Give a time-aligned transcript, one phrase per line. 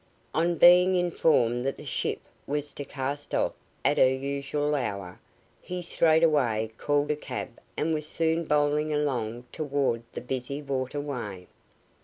[0.33, 3.53] On being informed that the ship was to cast off
[3.85, 5.19] at her usual hour,
[5.61, 11.45] he straightway called a cab and was soon bowling along toward the busy waterway.